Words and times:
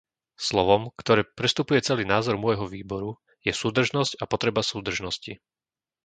Slovom, 0.47 0.81
ktoré 1.01 1.21
prestupuje 1.39 1.77
celý 1.87 2.03
názor 2.13 2.33
môjho 2.45 2.65
výboru, 2.75 3.11
je 3.47 3.53
súdržnosť 3.61 4.11
a 4.17 4.23
potreba 4.33 4.61
súdržnosti. 4.71 5.33